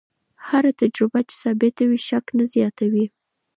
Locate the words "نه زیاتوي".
2.37-3.05